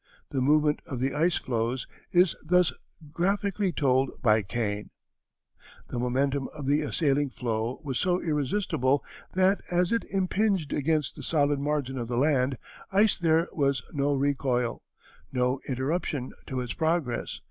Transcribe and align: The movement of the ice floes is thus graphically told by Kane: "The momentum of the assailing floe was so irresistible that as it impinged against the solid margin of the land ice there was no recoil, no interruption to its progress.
The 0.31 0.41
movement 0.41 0.81
of 0.87 0.99
the 0.99 1.13
ice 1.13 1.35
floes 1.35 1.85
is 2.11 2.35
thus 2.43 2.73
graphically 3.13 3.71
told 3.71 4.09
by 4.23 4.41
Kane: 4.41 4.89
"The 5.89 5.99
momentum 5.99 6.47
of 6.55 6.65
the 6.65 6.81
assailing 6.81 7.29
floe 7.29 7.79
was 7.83 7.99
so 7.99 8.19
irresistible 8.19 9.05
that 9.35 9.59
as 9.69 9.91
it 9.91 10.03
impinged 10.11 10.73
against 10.73 11.15
the 11.15 11.21
solid 11.21 11.59
margin 11.59 11.99
of 11.99 12.07
the 12.07 12.17
land 12.17 12.57
ice 12.91 13.15
there 13.15 13.47
was 13.53 13.83
no 13.93 14.15
recoil, 14.15 14.81
no 15.31 15.61
interruption 15.67 16.33
to 16.47 16.61
its 16.61 16.73
progress. 16.73 17.39